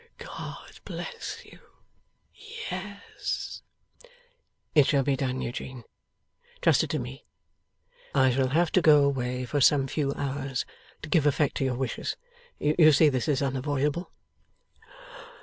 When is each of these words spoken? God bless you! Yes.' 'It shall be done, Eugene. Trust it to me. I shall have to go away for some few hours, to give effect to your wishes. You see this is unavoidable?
God 0.17 0.79
bless 0.83 1.45
you! 1.45 1.59
Yes.' 2.71 3.61
'It 4.73 4.87
shall 4.87 5.03
be 5.03 5.15
done, 5.15 5.41
Eugene. 5.41 5.83
Trust 6.59 6.83
it 6.83 6.89
to 6.89 6.97
me. 6.97 7.23
I 8.15 8.31
shall 8.31 8.47
have 8.47 8.71
to 8.71 8.81
go 8.81 9.03
away 9.03 9.45
for 9.45 9.61
some 9.61 9.85
few 9.85 10.11
hours, 10.15 10.65
to 11.03 11.09
give 11.09 11.27
effect 11.27 11.57
to 11.57 11.65
your 11.65 11.75
wishes. 11.75 12.17
You 12.57 12.91
see 12.91 13.09
this 13.09 13.27
is 13.27 13.43
unavoidable? 13.43 14.11